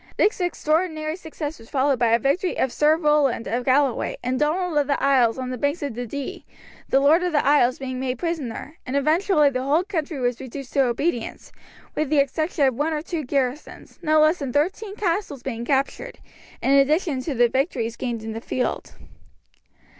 This 0.17 0.41
extraordinary 0.41 1.15
success 1.15 1.59
was 1.59 1.69
followed 1.69 1.99
by 1.99 2.07
a 2.07 2.17
victory 2.17 2.57
over 2.57 2.71
Sir 2.71 2.95
Roland 2.97 3.45
of 3.47 3.63
Galloway 3.63 4.17
and 4.23 4.39
Donald 4.39 4.75
of 4.79 4.87
the 4.87 4.99
Isles 4.99 5.37
on 5.37 5.51
the 5.51 5.59
banks 5.59 5.83
of 5.83 5.93
the 5.93 6.07
Dee, 6.07 6.43
the 6.89 6.99
Lord 6.99 7.21
of 7.21 7.33
the 7.33 7.45
Isles 7.45 7.77
being 7.77 7.99
made 7.99 8.17
prisoner; 8.17 8.79
and 8.83 8.95
eventually 8.95 9.51
the 9.51 9.61
whole 9.61 9.83
country 9.83 10.19
was 10.19 10.39
reduced 10.41 10.73
to 10.73 10.81
obedience, 10.85 11.51
with 11.93 12.09
the 12.09 12.17
exception 12.17 12.65
of 12.65 12.73
one 12.73 12.93
or 12.93 13.03
two 13.03 13.23
garrisons, 13.23 13.99
no 14.01 14.19
less 14.19 14.39
than 14.39 14.51
thirteen 14.51 14.95
castles 14.95 15.43
being 15.43 15.65
captured, 15.65 16.17
in 16.63 16.71
addition 16.71 17.21
to 17.21 17.35
the 17.35 17.47
victories 17.47 17.95
gained 17.95 18.23
in 18.23 18.31
the 18.33 18.41
field. 18.41 18.95